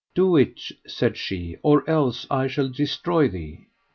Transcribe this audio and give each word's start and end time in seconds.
Do 0.15 0.35
it, 0.35 0.59
said 0.87 1.15
she, 1.15 1.57
or 1.61 1.87
else 1.87 2.25
I 2.31 2.47
shall 2.47 2.69
destroy 2.69 3.27
thee. 3.27 3.67